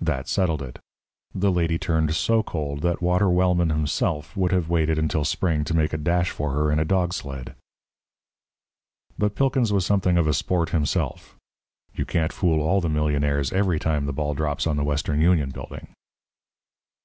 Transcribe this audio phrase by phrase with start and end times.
[0.00, 0.78] That settled it.
[1.34, 5.74] The lady turned so cold that Walter Wellman himself would have waited until spring to
[5.74, 7.56] make a dash for her in a dog sled.
[9.18, 11.34] But Pilkins was something of a sport himself.
[11.96, 15.50] You can't fool all the millionaires every time the ball drops on the Western Union
[15.50, 15.88] Building.